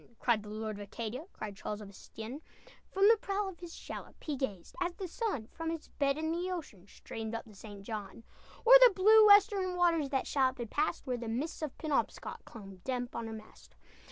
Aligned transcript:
Cried 0.17 0.41
the 0.41 0.49
Lord 0.49 0.77
of 0.77 0.81
Acadia, 0.81 1.25
Cried 1.31 1.55
Charles 1.55 1.79
of 1.79 1.87
Estienne! 1.91 2.41
From 2.89 3.07
the 3.07 3.17
prow 3.21 3.47
of 3.47 3.59
his 3.59 3.75
shallop 3.75 4.15
He 4.23 4.35
gazed, 4.35 4.75
as 4.81 4.95
the 4.95 5.07
sun 5.07 5.45
From 5.51 5.69
its 5.69 5.89
bed 5.89 6.17
in 6.17 6.31
the 6.31 6.49
ocean, 6.49 6.87
Streamed 6.87 7.35
up 7.35 7.45
the 7.45 7.53
St. 7.53 7.83
John. 7.83 8.23
O'er 8.65 8.73
the 8.87 8.93
blue 8.95 9.27
western 9.27 9.75
waters 9.75 10.09
That 10.09 10.25
shallop 10.25 10.57
had 10.57 10.71
passed, 10.71 11.05
Where 11.05 11.17
the 11.17 11.27
mists 11.27 11.61
of 11.61 11.77
Penobscot 11.77 12.43
Clung 12.45 12.81
damp 12.83 13.15
on 13.15 13.27
her 13.27 13.33
mast. 13.33 13.75